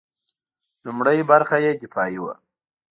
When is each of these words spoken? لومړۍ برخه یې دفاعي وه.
لومړۍ 0.85 1.19
برخه 1.31 1.57
یې 1.63 1.71
دفاعي 1.81 2.17
وه. 2.23 2.33